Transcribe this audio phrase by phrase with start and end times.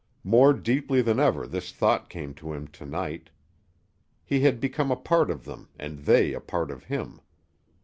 [0.23, 3.29] More deeply than ever this thought came to him to night.
[4.25, 7.21] He had become a part of them and they a part of him.